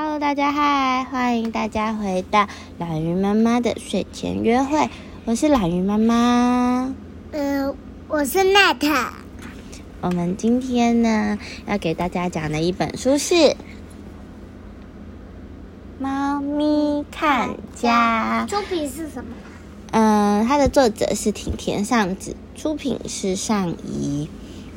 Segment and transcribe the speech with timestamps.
[0.00, 2.46] Hello，大家嗨，欢迎大家回到
[2.78, 4.88] 懒鱼妈妈的睡前约会。
[5.24, 6.94] 我是懒鱼妈妈。
[7.32, 7.74] 嗯，
[8.06, 8.88] 我是奈特。
[10.00, 13.34] 我们今天呢，要给大家讲的一本书是
[15.98, 18.46] 《猫咪看家》。
[18.48, 19.32] 出品是什么？
[19.90, 24.30] 嗯，它的作者是挺田尚子，出品是上怡。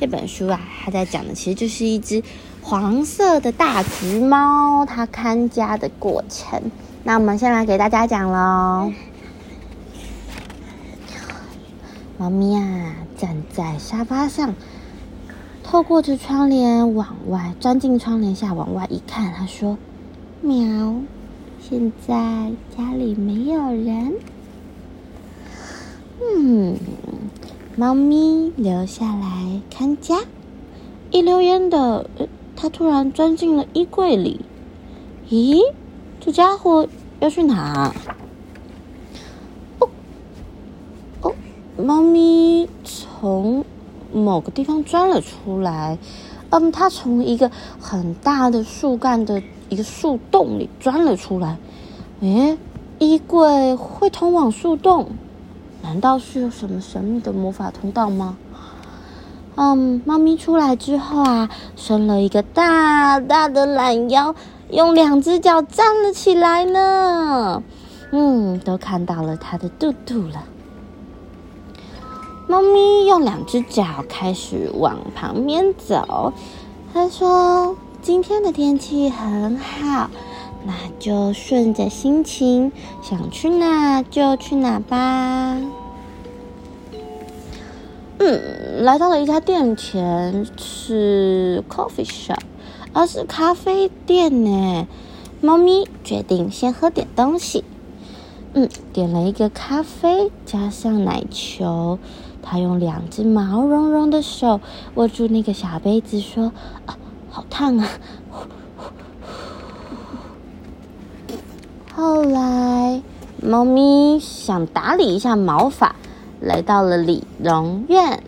[0.00, 2.22] 这本书啊，它在讲的其实就是一只
[2.68, 6.70] 黄色的大橘猫，它看家的过程。
[7.02, 8.92] 那我们先来给大家讲喽。
[12.18, 14.54] 猫咪啊，站在沙发上，
[15.64, 19.78] 透过着窗帘往外钻进窗帘下，往外一看，它说
[20.42, 20.96] ：“喵，
[21.58, 24.12] 现在家里没有人。”
[26.20, 26.76] 嗯。
[27.76, 30.16] 猫咪留下来看家，
[31.10, 32.10] 一溜烟的，
[32.60, 34.40] 它突然钻进了衣柜里。
[35.30, 35.60] 咦，
[36.18, 36.88] 这家伙
[37.20, 37.94] 要去哪？
[39.78, 39.88] 哦
[41.22, 41.32] 哦，
[41.76, 43.64] 猫咪从
[44.12, 45.98] 某个地方钻了出来。
[46.50, 51.58] 嗯，它从一个很大的树干的一个树洞里钻了出来。
[52.22, 52.58] 诶，
[52.98, 55.10] 衣柜会通往树洞？
[55.80, 58.36] 难道是有什么神秘的魔法通道吗？
[59.56, 64.34] 嗯，猫咪出来之后啊，伸了一个大大的懒腰，
[64.70, 67.62] 用两只脚站了起来呢。
[68.12, 70.44] 嗯，都看到了它的肚肚了。
[72.46, 76.32] 猫咪用两只脚开始往旁边走。
[76.94, 80.08] 它说：“今天的天气很好。”
[80.64, 82.72] 那就顺着心情，
[83.02, 85.56] 想去哪就去哪吧。
[88.20, 92.40] 嗯，来到了一家店前，是 coffee shop，
[92.92, 94.88] 而是咖啡店呢。
[95.40, 97.62] 猫咪决定先喝点东西。
[98.54, 101.98] 嗯，点了一个咖啡，加上奶球。
[102.42, 104.60] 它用两只毛茸茸的手
[104.94, 106.52] 握住那个小杯子，说
[106.86, 106.98] ：“啊，
[107.30, 107.88] 好烫啊！”
[111.94, 113.02] 后来，
[113.42, 115.94] 猫咪想打理一下毛发，
[116.40, 118.22] 来到了理容院，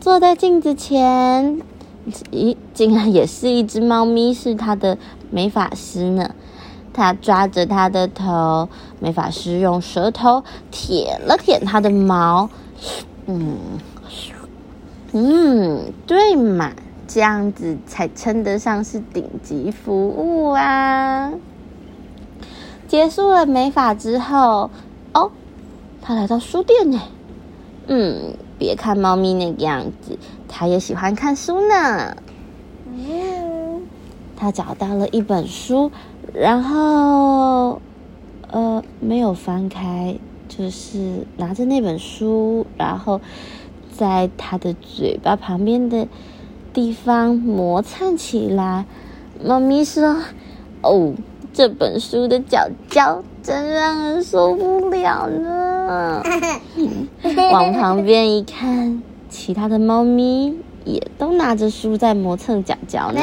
[0.00, 1.60] 坐在镜子前，
[2.30, 4.98] 咦，竟然也是一只猫咪，是他的
[5.30, 6.34] 美发师呢。
[6.94, 8.68] 他抓着他的头，
[9.00, 12.50] 美发师用舌头舔了舔他的毛，
[13.24, 13.56] 嗯，
[15.12, 16.72] 嗯，对嘛，
[17.08, 21.32] 这样子才称得上是顶级服务啊。
[22.86, 24.68] 结束了美发之后，
[25.14, 25.30] 哦，
[26.02, 27.00] 他来到书店呢。
[27.86, 32.16] 嗯，别看猫咪那个样子，它也喜欢看书呢。
[32.86, 33.82] 嗯，
[34.36, 35.90] 他找到了一本书，
[36.32, 37.80] 然后
[38.50, 40.16] 呃，没有翻开，
[40.48, 43.20] 就是拿着那本书，然后
[43.96, 46.06] 在它的嘴巴旁边的
[46.72, 48.86] 地方磨蹭起来。
[49.44, 50.18] 猫咪说
[50.82, 51.14] ：“哦。”
[51.54, 55.71] 这本书的角角真让人受不了呢。
[57.52, 60.54] 往旁边一看，其他的猫咪
[60.84, 63.20] 也都拿着书在磨蹭脚脚呢。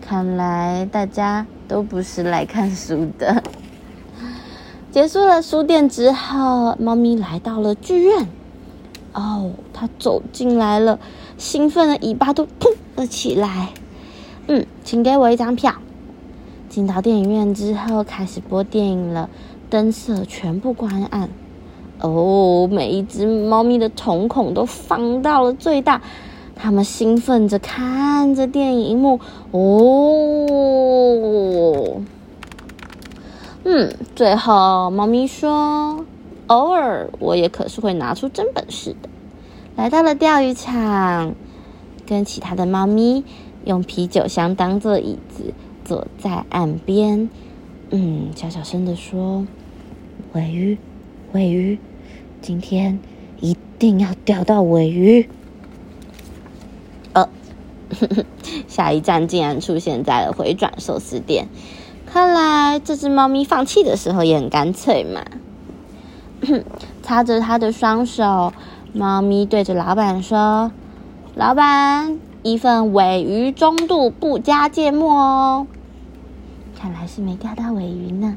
[0.00, 3.42] 看来大家都不是来看书的。
[4.90, 8.26] 结束了书店之后，猫咪来到了剧院。
[9.12, 10.98] 哦，它走进来了，
[11.36, 13.70] 兴奋的尾巴都扑了起来。
[14.46, 15.74] 嗯，请给我一张票。
[16.68, 19.28] 进到电影院之后，开始播电影了，
[19.70, 21.28] 灯色全部关暗。
[22.00, 26.00] 哦，每一只猫咪的瞳孔都放到了最大，
[26.54, 29.20] 它们兴奋着看着电影幕。
[29.50, 29.66] 哦，
[33.64, 36.04] 嗯，最后猫咪说
[36.48, 39.08] ：“偶尔我也可是会拿出真本事的。”
[39.76, 41.34] 来到了钓鱼场，
[42.06, 43.24] 跟其他的猫咪
[43.64, 45.52] 用啤酒箱当做椅子。
[45.84, 47.30] 坐在岸边，
[47.88, 49.46] 嗯，小小声的说
[50.32, 50.78] ：“尾鱼，
[51.32, 51.78] 尾鱼，
[52.40, 52.98] 今天
[53.40, 55.28] 一定要钓到尾鱼。”
[57.14, 57.28] 呃，
[58.68, 61.48] 下一站竟然出现在了回转寿司店，
[62.06, 65.24] 看来这只猫咪放弃的时候也很干脆嘛。
[67.02, 68.52] 擦着它的双手，
[68.92, 70.70] 猫咪对着老板说
[71.34, 75.66] ：“老板，一份尾鱼中度，不加芥末哦。”
[76.78, 78.36] 看来是没钓到尾鱼呢。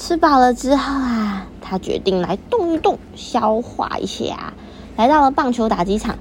[0.00, 4.54] 吃饱了之后啊，他决定来动一动，消化一下。
[4.96, 6.16] 来到了棒球打击场，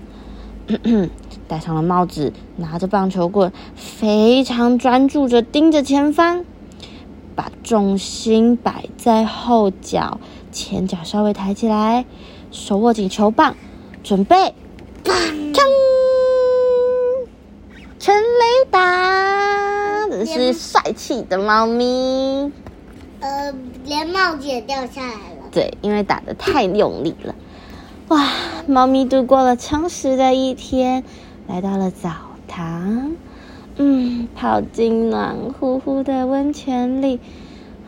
[1.48, 6.44] 戴上了帽子，拿着棒球棍，非常专注着盯着前方，
[7.36, 10.20] 把重心摆在后脚，
[10.52, 12.06] 前脚稍微抬起来，
[12.52, 13.56] 手握紧球棒，
[14.04, 14.54] 准备，
[15.06, 15.14] 锵！
[17.98, 22.52] 全雷达，这是帅气的猫咪。
[23.20, 23.54] 呃，
[23.86, 25.50] 连帽子也掉下来了。
[25.52, 27.36] 对，因为打的太用力了。
[28.10, 28.26] 哇，
[28.68, 31.04] 猫咪度过了充实的一天，
[31.48, 32.10] 来到了澡
[32.48, 33.12] 堂，
[33.78, 37.20] 嗯，泡进暖乎乎的温泉里，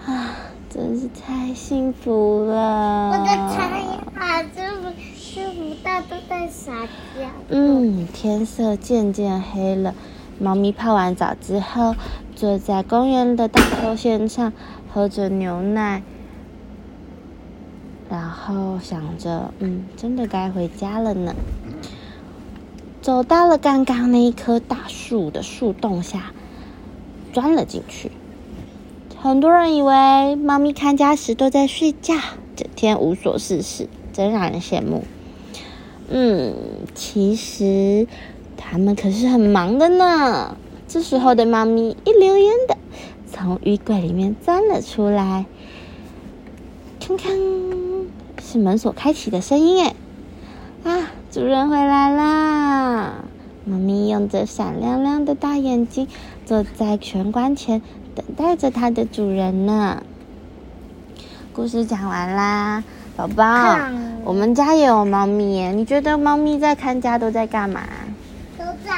[0.05, 0.35] 啊，
[0.69, 3.09] 真是太幸福了。
[3.09, 3.25] 我的
[3.55, 4.93] 太阳这么
[5.33, 6.71] 这么大都在撒
[7.15, 7.27] 娇。
[7.49, 9.95] 嗯，天色渐渐黑了，
[10.39, 11.95] 猫咪泡完澡之后，
[12.41, 14.51] 坐在公园的大秋线上，
[14.91, 16.01] 喝着牛奶。
[18.09, 21.35] 然后想着，嗯，真的该回家了呢。
[22.99, 26.31] 走到了刚刚那一棵大树的树洞下，
[27.31, 28.09] 钻了进去。
[29.21, 32.15] 很多人以为猫咪看家时都在睡觉，
[32.55, 35.03] 整天无所事事，真让人羡慕。
[36.09, 36.55] 嗯，
[36.95, 38.07] 其实
[38.57, 40.57] 它们可是很忙的呢。
[40.93, 42.75] 这时候的猫咪一溜烟的
[43.31, 45.45] 从衣柜里面钻了出来，
[46.99, 47.31] 看看。
[48.43, 49.95] 是门锁开启的声音哎！
[50.83, 53.23] 啊，主人回来啦！
[53.63, 56.09] 猫咪用着闪亮亮的大眼睛，
[56.45, 57.81] 坐在玄关前，
[58.13, 60.03] 等待着它的主人呢。
[61.53, 62.83] 故事讲完啦，
[63.15, 63.77] 宝宝，
[64.25, 65.71] 我们家也有猫咪耶。
[65.71, 67.83] 你觉得猫咪在看家都在干嘛？
[68.57, 68.91] 都在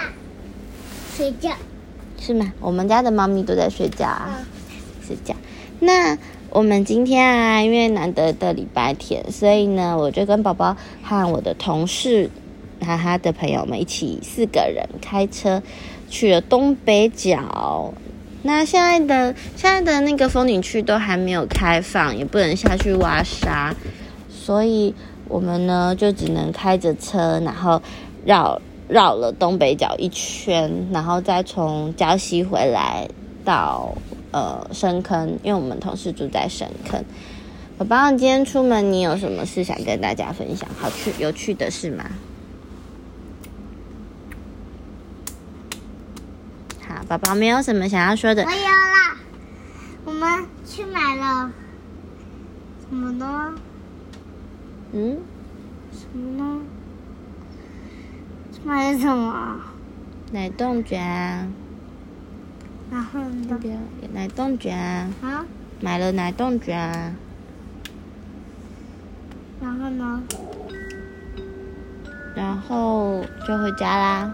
[1.16, 1.51] 睡觉。
[2.25, 2.54] 是吗？
[2.62, 4.40] 我们家的猫咪都在睡觉啊，
[5.06, 5.36] 睡觉。
[5.80, 6.18] 那。
[6.56, 12.30] 我们今天啊，因为难得的礼拜天，所以呢，我就跟宝宝和我的同事，
[12.80, 15.64] 和他的朋友们一起四个人开车
[16.12, 17.92] 去了东北角。
[18.44, 23.74] 那现在的现在的那个风景区都还没有开放，也不能下去挖沙，
[24.30, 24.94] 所以
[25.28, 27.81] 我们呢就只能开着车，然后
[28.25, 33.08] 绕绕了东北角一圈，然后再从礁溪回来
[33.46, 33.94] 到。
[34.36, 37.06] 呃，深坑，因为我们同事住在深坑。
[37.78, 40.68] 宝宝，你今天出门，你有什么事想跟大家分享？
[40.76, 42.04] 好趣、有趣的事吗？
[46.88, 48.44] 好，宝宝没有什么想要说的。
[48.44, 49.18] 我有啦，
[50.06, 51.52] 我们去买了
[52.90, 53.54] 什么呢？
[54.94, 55.20] 嗯？
[55.92, 56.62] 什么呢？
[58.65, 59.60] 买了什么？
[60.31, 61.00] 奶冻卷。
[62.89, 63.60] 然后呢？
[64.13, 65.45] 奶冻卷啊！
[65.81, 66.77] 买了奶冻卷。
[69.62, 70.24] 然后呢？
[72.36, 74.33] 然后就回家啦。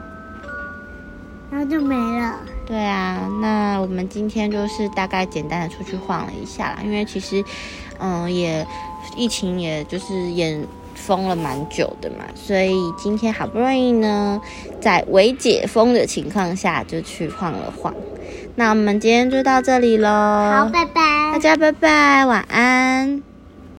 [1.51, 2.39] 然后就没了。
[2.67, 7.43] 对啊，那我们今天就是大概简单的出去晃了一下啦，因为其实，
[7.97, 8.65] 嗯，也
[9.15, 10.63] 疫情也就是也
[10.99, 14.39] 封了蛮久的嘛，所以今天好不容易呢，
[14.79, 17.93] 在未解封的情况下就去晃了晃。
[18.55, 23.28] 那我们今天就到这里喽，好，拜拜，大家拜拜，晚安。